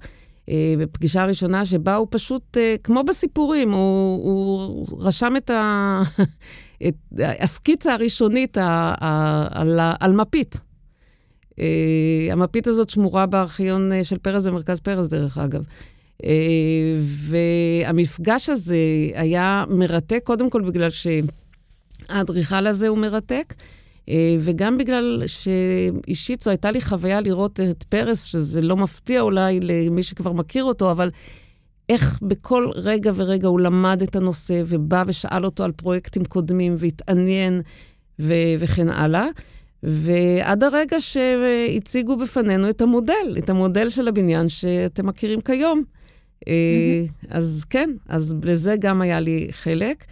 [0.79, 6.03] בפגישה הראשונה שבה הוא פשוט, כמו בסיפורים, הוא, הוא רשם את, ה,
[6.89, 6.95] את
[7.41, 8.59] הסקיצה הראשונית
[9.51, 10.61] על, על מפית.
[11.51, 15.63] Uh, המפית הזאת שמורה בארכיון uh, של פרס במרכז פרס, דרך אגב.
[16.23, 16.27] Uh,
[17.01, 18.77] והמפגש הזה
[19.15, 24.11] היה מרתק, קודם כל בגלל שהאדריכל הזה הוא מרתק, uh,
[24.41, 30.03] וגם בגלל שאישית זו הייתה לי חוויה לראות את פרס, שזה לא מפתיע אולי למי
[30.03, 31.11] שכבר מכיר אותו, אבל
[31.89, 37.61] איך בכל רגע ורגע הוא למד את הנושא ובא ושאל אותו על פרויקטים קודמים והתעניין
[38.21, 39.27] ו- וכן הלאה.
[39.83, 45.83] ועד הרגע שהציגו בפנינו את המודל, את המודל של הבניין שאתם מכירים כיום.
[46.41, 46.49] Mm-hmm.
[47.31, 50.05] אז כן, אז לזה גם היה לי חלק.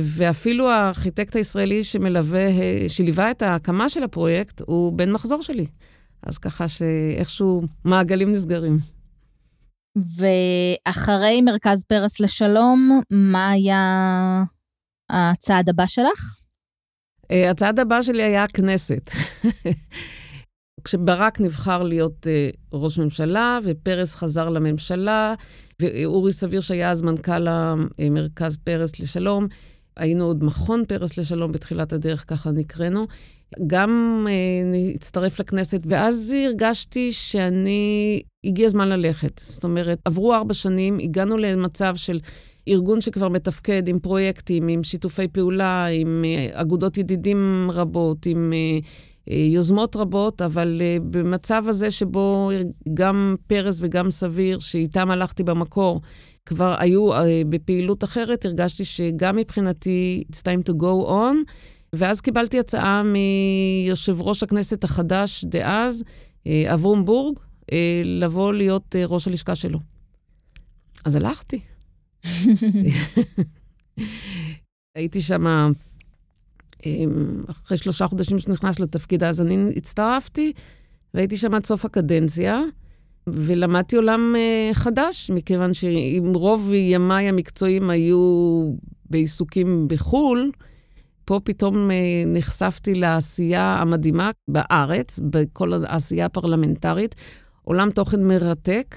[0.00, 2.48] ואפילו הארכיטקט הישראלי שמלווה,
[2.88, 5.66] שליווה את ההקמה של הפרויקט, הוא בן מחזור שלי.
[6.22, 8.78] אז ככה שאיכשהו מעגלים נסגרים.
[9.96, 14.44] ואחרי מרכז פרס לשלום, מה היה
[15.10, 16.40] הצעד הבא שלך?
[17.30, 19.10] אה, הצעד הבא שלי היה הכנסת.
[20.84, 25.34] כשברק נבחר להיות uh, ראש ממשלה, ופרס חזר לממשלה,
[25.80, 29.46] ואורי סביר, שהיה אז מנכ"ל המרכז פרס לשלום,
[29.96, 33.06] היינו עוד מכון פרס לשלום בתחילת הדרך, ככה נקראנו.
[33.66, 39.38] גם uh, הצטרף לכנסת, ואז הרגשתי שאני, הגיע הזמן ללכת.
[39.38, 42.20] זאת אומרת, עברו ארבע שנים, הגענו למצב של
[42.68, 48.84] ארגון שכבר מתפקד עם פרויקטים, עם שיתופי פעולה, עם uh, אגודות ידידים רבות, עם uh,
[48.84, 52.50] uh, יוזמות רבות, אבל uh, במצב הזה שבו
[52.94, 56.00] גם פרס וגם סביר, שאיתם הלכתי במקור,
[56.46, 61.52] כבר היו uh, בפעילות אחרת, הרגשתי שגם מבחינתי, it's time to go on.
[61.92, 66.04] ואז קיבלתי הצעה מיושב ראש הכנסת החדש דאז,
[66.46, 67.38] אה, אברום בורג,
[67.72, 69.78] אה, לבוא להיות אה, ראש הלשכה שלו.
[71.04, 71.60] אז הלכתי.
[74.94, 75.72] הייתי שם
[77.50, 80.52] אחרי שלושה חודשים שנכנס לתפקיד, אז אני הצטרפתי,
[81.14, 82.60] והייתי שם עד סוף הקדנציה,
[83.26, 84.34] ולמדתי עולם
[84.72, 88.18] חדש, מכיוון שאם רוב ימיי המקצועיים היו
[89.10, 90.50] בעיסוקים בחו"ל,
[91.24, 97.14] פה פתאום אה, נחשפתי לעשייה המדהימה בארץ, בכל העשייה הפרלמנטרית,
[97.62, 98.96] עולם תוכן מרתק,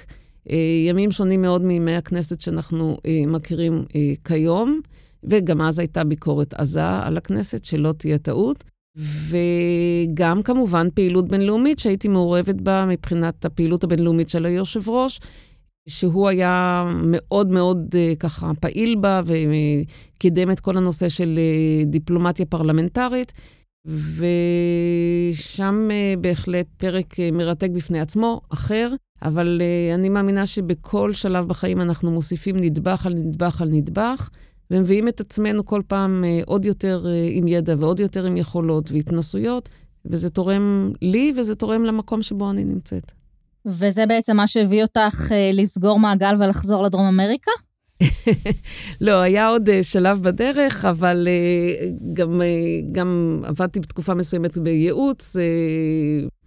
[0.49, 0.55] אה,
[0.87, 3.83] ימים שונים מאוד מימי הכנסת שאנחנו אה, מכירים
[4.23, 4.81] כיום,
[5.23, 8.63] וגם אז הייתה ביקורת עזה על הכנסת, שלא תהיה טעות.
[8.95, 15.19] וגם כמובן פעילות בינלאומית שהייתי מעורבת בה מבחינת הפעילות הבינלאומית של היושב ראש,
[15.89, 22.45] שהוא היה מאוד מאוד uh, ככה פעיל בה וקידם את כל הנושא של uh, דיפלומטיה
[22.45, 23.33] פרלמנטרית,
[23.87, 29.61] ושם uh, בהחלט פרק מרתק בפני עצמו, אחר, אבל
[29.93, 34.29] אני מאמינה שבכל שלב בחיים אנחנו מוסיפים נדבך על נדבך על נדבך,
[34.71, 38.91] ומביאים את עצמנו כל פעם uh, עוד יותר uh, עם ידע ועוד יותר עם יכולות
[38.91, 39.69] והתנסויות,
[40.05, 43.11] וזה תורם לי וזה תורם למקום שבו אני נמצאת.
[43.65, 47.51] וזה בעצם מה שהביא אותך אה, לסגור מעגל ולחזור לדרום אמריקה?
[49.01, 55.35] לא, היה עוד uh, שלב בדרך, אבל uh, גם, uh, גם עבדתי בתקופה מסוימת בייעוץ,
[55.35, 55.39] uh,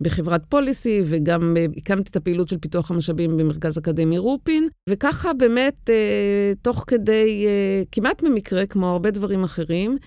[0.00, 5.90] בחברת פוליסי, וגם uh, הקמתי את הפעילות של פיתוח המשאבים במרכז אקדמי רופין, וככה באמת,
[5.90, 9.98] uh, תוך כדי, uh, כמעט במקרה, כמו הרבה דברים אחרים,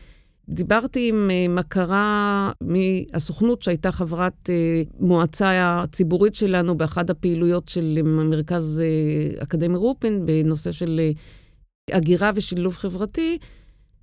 [0.50, 8.04] דיברתי עם אה, מכרה מהסוכנות, שהייתה חברת אה, מועצה הציבורית שלנו באחת הפעילויות של אה,
[8.04, 8.82] מרכז
[9.44, 11.02] אקדמי רופין, בנושא של
[11.92, 13.38] הגירה ושילוב חברתי,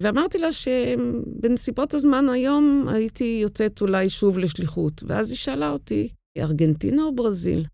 [0.00, 5.02] ואמרתי לה שבנסיבות הזמן היום הייתי יוצאת אולי שוב לשליחות.
[5.06, 7.64] ואז היא שאלה אותי, ארגנטינה או ברזיל?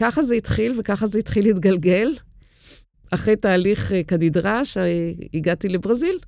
[0.00, 2.14] ככה זה התחיל, וככה זה התחיל להתגלגל.
[3.10, 4.76] אחרי תהליך כנדרש,
[5.34, 6.18] הגעתי לברזיל.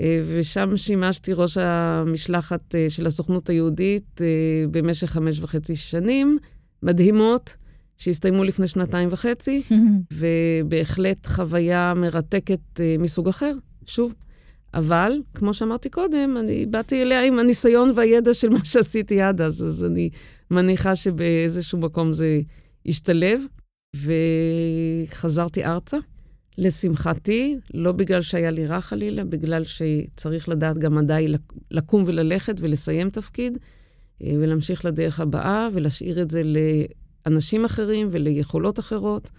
[0.00, 4.26] אה, ושם שימשתי ראש המשלחת אה, של הסוכנות היהודית אה,
[4.70, 6.38] במשך חמש וחצי שנים,
[6.82, 7.56] מדהימות,
[7.98, 9.62] שהסתיימו לפני שנתיים וחצי,
[10.18, 13.52] ובהחלט חוויה מרתקת מסוג אחר,
[13.86, 14.14] שוב.
[14.74, 19.64] אבל, כמו שאמרתי קודם, אני באתי אליה עם הניסיון והידע של מה שעשיתי עד אז,
[19.66, 20.10] אז אני
[20.50, 22.40] מניחה שבאיזשהו מקום זה
[22.86, 23.42] ישתלב,
[23.96, 25.96] וחזרתי ארצה.
[26.58, 31.34] לשמחתי, לא בגלל שהיה לי רע חלילה, בגלל שצריך לדעת גם מדי
[31.70, 33.58] לקום וללכת ולסיים תפקיד,
[34.22, 36.42] אה, ולהמשיך לדרך הבאה, ולהשאיר את זה
[37.26, 39.30] לאנשים אחרים וליכולות אחרות,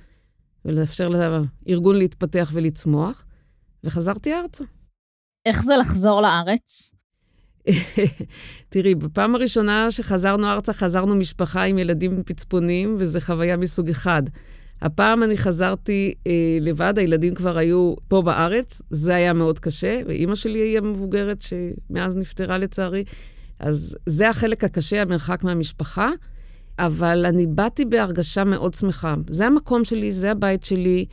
[0.66, 3.26] ולאפשר לארגון להתפתח ולצמוח,
[3.84, 4.64] וחזרתי ארצה.
[5.46, 6.92] איך זה לחזור לארץ?
[8.70, 14.24] תראי, בפעם הראשונה שחזרנו ארצה, חזרנו משפחה עם ילדים פצפונים, וזו חוויה מסוג אחד.
[14.82, 20.36] הפעם אני חזרתי אה, לבד, הילדים כבר היו פה בארץ, זה היה מאוד קשה, ואימא
[20.36, 23.04] שלי היא המבוגרת שמאז נפטרה לצערי.
[23.60, 26.10] אז זה החלק הקשה, המרחק מהמשפחה,
[26.80, 29.16] אבל אני באתי בהרגשה מאוד שמחה.
[29.30, 31.06] זה המקום שלי, זה הבית שלי,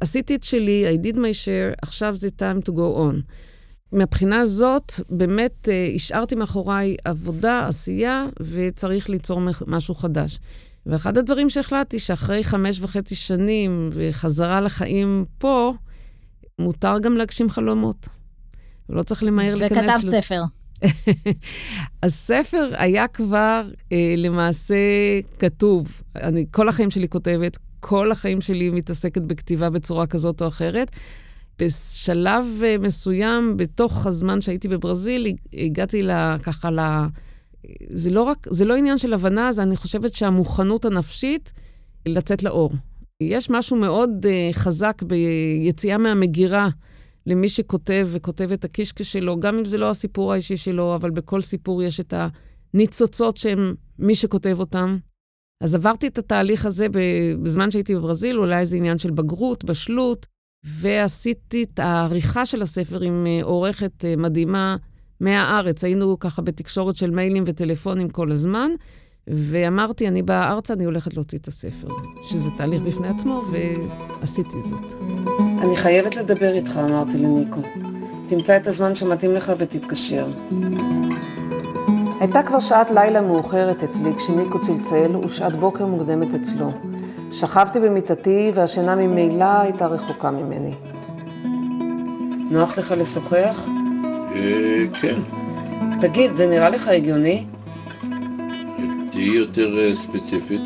[0.00, 3.32] עשיתי את שלי, I did my share, עכשיו זה time to go on.
[3.92, 10.38] מהבחינה הזאת, באמת אה, השארתי מאחוריי עבודה, עשייה, וצריך ליצור משהו חדש.
[10.90, 15.72] ואחד הדברים שהחלטתי, שאחרי חמש וחצי שנים וחזרה לחיים פה,
[16.58, 18.08] מותר גם להגשים חלומות.
[18.88, 19.78] ולא צריך למהר להיכנס...
[19.78, 20.20] וכתבת ל...
[20.20, 20.42] ספר.
[22.02, 24.74] הספר היה כבר אה, למעשה
[25.38, 26.02] כתוב.
[26.16, 30.90] אני כל החיים שלי כותבת, כל החיים שלי מתעסקת בכתיבה בצורה כזאת או אחרת.
[31.58, 36.80] בשלב אה, מסוים, בתוך הזמן שהייתי בברזיל, הגעתי לה, ככה ל...
[37.88, 41.52] זה לא רק, זה לא עניין של הבנה, זה אני חושבת שהמוכנות הנפשית
[42.06, 42.72] לצאת לאור.
[43.22, 46.68] יש משהו מאוד uh, חזק ביציאה מהמגירה
[47.26, 51.40] למי שכותב וכותב את הקישקע שלו, גם אם זה לא הסיפור האישי שלו, אבל בכל
[51.40, 52.14] סיפור יש את
[52.74, 54.98] הניצוצות שהם מי שכותב אותם.
[55.62, 56.86] אז עברתי את התהליך הזה
[57.42, 60.26] בזמן שהייתי בברזיל, אולי זה עניין של בגרות, בשלות,
[60.64, 64.76] ועשיתי את העריכה של הספר עם אה, עורכת אה, מדהימה
[65.20, 65.84] מהארץ.
[65.84, 68.70] היינו ככה בתקשורת של מיילים וטלפונים כל הזמן,
[69.28, 71.88] ואמרתי, אני באה ארצה, אני הולכת להוציא את הספר,
[72.22, 73.42] שזה תהליך בפני עצמו,
[74.20, 74.92] ועשיתי זאת.
[75.62, 77.60] אני חייבת לדבר איתך, אמרתי לניקו.
[78.28, 80.26] תמצא את הזמן שמתאים לך ותתקשר.
[82.20, 86.70] הייתה כבר שעת לילה מאוחרת אצלי כשניקו צלצל ושעת בוקר מוקדמת אצלו.
[87.32, 90.74] שכבתי במיטתי והשינה ממילא הייתה רחוקה ממני.
[92.50, 93.68] נוח לך לשוחח?
[94.34, 95.20] אה, כן.
[96.00, 97.46] תגיד, זה נראה לך הגיוני?
[99.10, 100.60] תהיי יותר אה, ספציפית.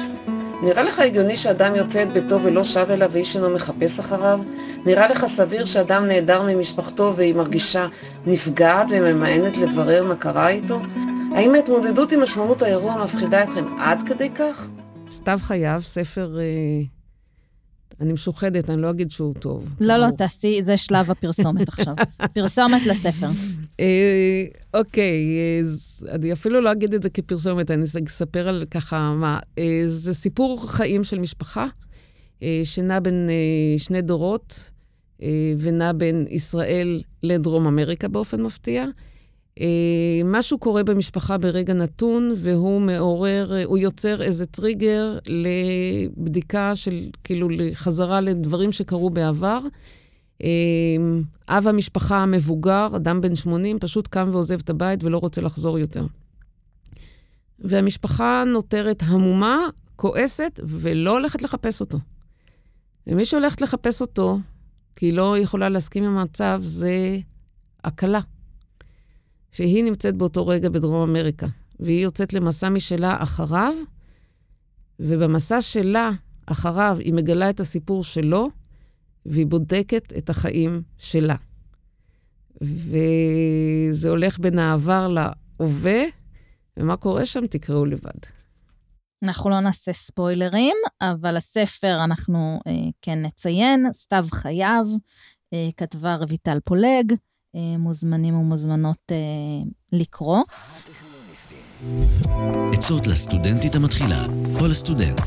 [0.62, 4.40] נראה לך הגיוני שאדם יוצא את ביתו ולא שב אליו ואיש אינו מחפש אחריו?
[4.87, 7.87] נראה לך סביר שאדם נעדר ממשפחתו והיא מרגישה
[8.27, 10.81] נפגעת וממאנת לברר מה קרה איתו?
[11.35, 14.68] האם ההתמודדות עם משמעות האירוע מפחידה אתכם עד כדי כך?
[15.11, 16.38] סתיו חייב, ספר...
[16.40, 16.93] אה,
[18.00, 19.74] אני משוחדת, אני לא אגיד שהוא טוב.
[19.80, 21.94] לא, לא, תעשי, זה שלב הפרסומת עכשיו.
[22.35, 23.26] פרסומת לספר.
[23.80, 25.24] אה, אוקיי,
[26.09, 29.38] אני אפילו לא אגיד את זה כפרסומת, אני אספר על ככה מה.
[29.59, 31.66] אה, זה סיפור חיים של משפחה,
[32.64, 33.30] שנע בין
[33.78, 34.70] שני דורות,
[35.59, 38.85] ונע בין ישראל לדרום אמריקה באופן מפתיע.
[39.60, 47.10] אה, משהו קורה במשפחה ברגע נתון, והוא מעורר, אה, הוא יוצר איזה טריגר לבדיקה של,
[47.24, 49.58] כאילו, לחזרה לדברים שקרו בעבר.
[50.42, 50.48] אה,
[51.48, 56.06] אב המשפחה המבוגר, אדם בן 80, פשוט קם ועוזב את הבית ולא רוצה לחזור יותר.
[57.58, 59.58] והמשפחה נותרת המומה,
[59.96, 61.98] כועסת, ולא הולכת לחפש אותו.
[63.06, 64.38] ומי שהולכת לחפש אותו,
[64.96, 67.18] כי היא לא יכולה להסכים עם המצב, זה
[67.84, 68.20] הכלה.
[69.54, 71.46] שהיא נמצאת באותו רגע בדרום אמריקה,
[71.80, 73.74] והיא יוצאת למסע משלה אחריו,
[75.00, 76.10] ובמסע שלה
[76.46, 78.48] אחריו היא מגלה את הסיפור שלו,
[79.26, 81.34] והיא בודקת את החיים שלה.
[82.60, 86.02] וזה הולך בין העבר להווה,
[86.76, 88.20] ומה קורה שם תקראו לבד.
[89.24, 94.84] אנחנו לא נעשה ספוילרים, אבל הספר אנחנו אה, כן נציין, סתיו חייו,
[95.52, 97.12] אה, כתבה רויטל פולג,
[97.78, 99.16] מוזמנים ומוזמנות אה,
[99.92, 100.38] לקרוא.
[102.72, 104.26] עצות לסטודנטית המתחילה
[104.60, 105.20] או לסטודנט.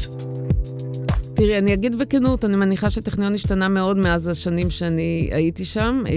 [1.36, 6.14] תראי, אני אגיד בכנות, אני מניחה שטכניון השתנה מאוד מאז השנים שאני הייתי שם, אה,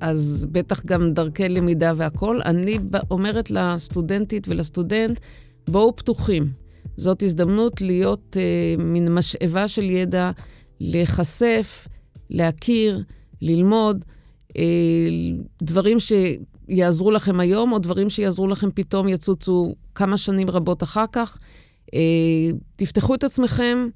[0.00, 2.42] אז בטח גם דרכי למידה והכול.
[2.44, 2.78] אני
[3.10, 5.20] אומרת לסטודנטית ולסטודנט,
[5.68, 6.52] בואו פתוחים.
[6.96, 10.30] זאת הזדמנות להיות אה, מין משאבה של ידע,
[10.80, 11.88] להיחשף,
[12.30, 13.02] להכיר,
[13.42, 14.04] ללמוד.
[14.58, 14.64] אה,
[15.62, 21.38] דברים שיעזרו לכם היום, או דברים שיעזרו לכם פתאום יצוצו כמה שנים רבות אחר כך.
[21.94, 22.00] אה,
[22.76, 23.88] תפתחו את עצמכם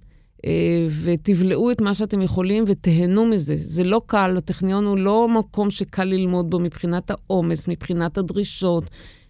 [0.47, 3.57] אה, ותבלעו את מה שאתם יכולים ותהנו מזה.
[3.57, 8.85] זה לא קל, הטכניון הוא לא מקום שקל ללמוד בו מבחינת העומס, מבחינת הדרישות,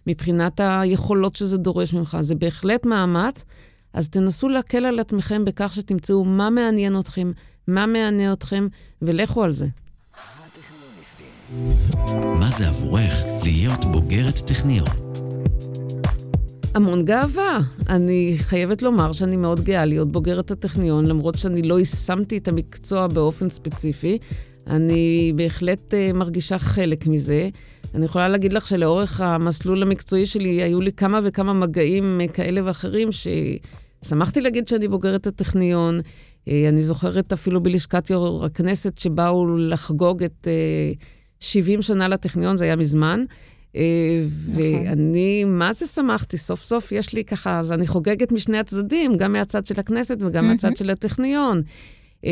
[0.07, 2.17] מבחינת היכולות שזה דורש ממך.
[2.21, 3.45] זה בהחלט מאמץ.
[3.93, 7.31] אז תנסו להקל על עצמכם בכך שתמצאו מה מעניין אתכם,
[7.67, 8.67] מה מענה אתכם,
[9.01, 9.67] ולכו על זה.
[12.39, 14.87] מה זה עבורך להיות בוגרת טכניון?
[16.75, 17.59] המון גאווה.
[17.89, 23.07] אני חייבת לומר שאני מאוד גאה להיות בוגרת הטכניון, למרות שאני לא יישמתי את המקצוע
[23.07, 24.17] באופן ספציפי.
[24.67, 27.49] אני בהחלט uh, מרגישה חלק מזה.
[27.95, 32.61] אני יכולה להגיד לך שלאורך המסלול המקצועי שלי היו לי כמה וכמה מגעים uh, כאלה
[32.63, 35.99] ואחרים ששמחתי להגיד שאני בוגרת הטכניון.
[35.99, 40.47] Uh, אני זוכרת אפילו בלשכת יו"ר הכנסת שבאו לחגוג את...
[41.41, 43.23] 70 שנה לטכניון, זה היה מזמן.
[43.75, 43.81] אה,
[44.49, 44.63] נכון.
[44.63, 46.37] ואני, מה זה שמחתי?
[46.37, 50.47] סוף סוף יש לי ככה, אז אני חוגגת משני הצדדים, גם מהצד של הכנסת וגם
[50.47, 51.61] מהצד של הטכניון.
[52.25, 52.31] אה,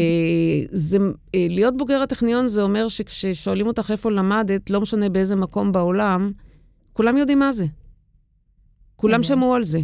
[0.71, 0.97] זה,
[1.35, 6.31] אה, להיות בוגר הטכניון זה אומר שכששואלים אותך איפה למדת, לא משנה באיזה מקום בעולם,
[6.93, 7.65] כולם יודעים מה זה.
[8.95, 9.79] כולם שמעו על זה.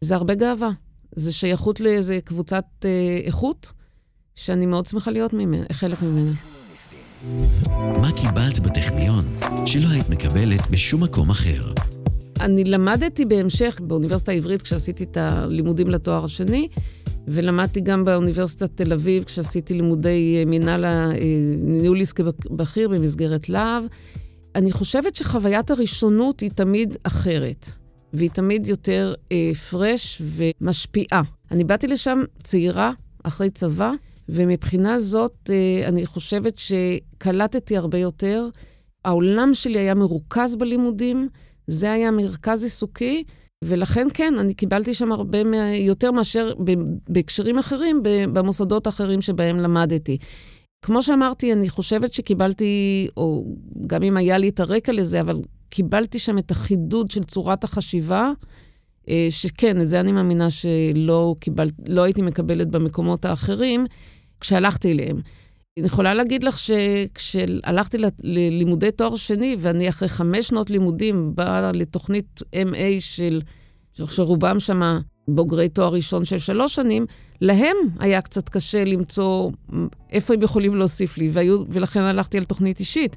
[0.00, 0.70] זה הרבה גאווה.
[1.16, 2.64] זה שייכות לאיזה קבוצת
[3.24, 3.72] איכות,
[4.34, 6.32] שאני מאוד שמחה להיות ממנה, חלק ממנה.
[8.00, 9.24] מה קיבלת בטכניון
[9.66, 11.72] שלא היית מקבלת בשום מקום אחר?
[12.40, 16.68] אני למדתי בהמשך באוניברסיטה העברית, כשעשיתי את הלימודים לתואר השני,
[17.28, 20.84] ולמדתי גם באוניברסיטת תל אביב, כשעשיתי לימודי אה, מנהל
[21.62, 23.84] ניהול עסקי בכיר במסגרת להב.
[24.54, 27.68] אני חושבת שחוויית הראשונות היא תמיד אחרת,
[28.12, 31.22] והיא תמיד יותר אה, פרש ומשפיעה.
[31.50, 32.92] אני באתי לשם צעירה,
[33.22, 33.92] אחרי צבא,
[34.32, 38.48] ומבחינה זאת, אה, אני חושבת שקלטתי הרבה יותר.
[39.04, 41.28] העולם שלי היה מרוכז בלימודים,
[41.66, 43.24] זה היה מרכז עיסוקי,
[43.64, 45.38] ולכן כן, אני קיבלתי שם הרבה
[45.74, 46.52] יותר מאשר
[47.08, 48.00] בהקשרים אחרים,
[48.32, 50.18] במוסדות האחרים שבהם למדתי.
[50.84, 53.44] כמו שאמרתי, אני חושבת שקיבלתי, או
[53.86, 58.32] גם אם היה לי את הרקע לזה, אבל קיבלתי שם את החידוד של צורת החשיבה,
[59.08, 63.86] אה, שכן, את זה אני מאמינה שלא קיבל, לא הייתי מקבלת במקומות האחרים,
[64.42, 65.20] כשהלכתי אליהם.
[65.78, 72.40] אני יכולה להגיד לך שכשהלכתי ללימודי תואר שני, ואני אחרי חמש שנות לימודים באה לתוכנית
[72.54, 73.42] MA של,
[73.92, 77.06] שרובם שמה בוגרי תואר ראשון של שלוש שנים,
[77.40, 79.50] להם היה קצת קשה למצוא
[80.10, 83.16] איפה הם יכולים להוסיף לי, והיו, ולכן הלכתי על תוכנית אישית.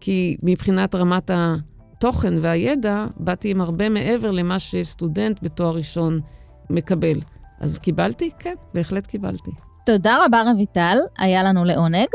[0.00, 6.20] כי מבחינת רמת התוכן והידע, באתי עם הרבה מעבר למה שסטודנט בתואר ראשון
[6.70, 7.20] מקבל.
[7.60, 8.30] אז קיבלתי?
[8.38, 9.50] כן, בהחלט קיבלתי.
[9.86, 12.08] תודה רבה, רויטל, היה לנו לעונג.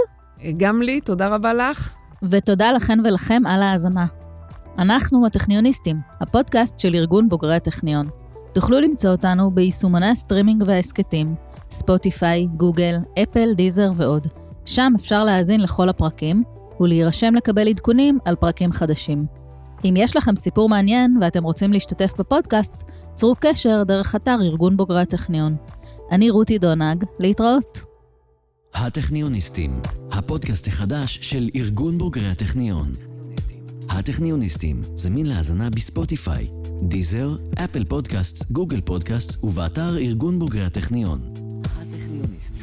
[0.58, 1.94] גם לי, תודה רבה לך.
[2.24, 4.06] ותודה לכן ולכם על ההאזנה.
[4.80, 8.08] אנחנו הטכניוניסטים, הפודקאסט של ארגון בוגרי הטכניון.
[8.54, 11.36] תוכלו למצוא אותנו ביישומוני הסטרימינג וההסכתים,
[11.72, 14.28] ספוטיפיי, גוגל, אפל, דיזר ועוד.
[14.66, 16.44] שם אפשר להאזין לכל הפרקים,
[16.80, 19.26] ולהירשם לקבל עדכונים על פרקים חדשים.
[19.86, 25.02] אם יש לכם סיפור מעניין ואתם רוצים להשתתף בפודקאסט, צרו קשר דרך אתר ארגון בוגרי
[25.02, 25.56] הטכניון.
[26.12, 27.82] אני רותי דונג, להתראות.
[28.74, 29.82] הטכניוניסטים,
[30.12, 32.92] הפודקאסט החדש של ארגון בוגרי הטכניון.
[33.90, 36.48] הטכניוניסטים, זמין להאזנה בספוטיפיי,
[36.84, 41.34] דיזר, אפל פודקאסט, גוגל פודקאסט ובאתר ארגון בוגרי הטכניון.
[41.66, 42.61] הטכניוניסטים